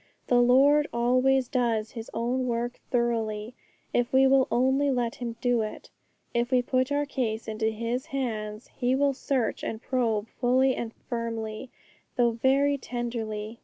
The 0.29 0.41
Lord 0.41 0.87
always 0.91 1.47
does 1.47 1.91
His 1.91 2.09
own 2.11 2.47
work 2.47 2.79
thoroughly 2.89 3.53
if 3.93 4.11
we 4.11 4.25
will 4.25 4.47
only 4.51 4.89
let 4.89 5.13
Him 5.17 5.35
do 5.41 5.61
it; 5.61 5.91
if 6.33 6.49
we 6.49 6.63
put 6.63 6.91
our 6.91 7.05
case 7.05 7.47
into 7.47 7.67
His 7.67 8.07
hands, 8.07 8.69
He 8.75 8.95
will 8.95 9.13
search 9.13 9.63
and 9.63 9.79
probe 9.79 10.27
fully 10.27 10.73
and 10.75 10.91
firmly, 11.07 11.69
though 12.15 12.31
very 12.31 12.79
tenderly. 12.79 13.59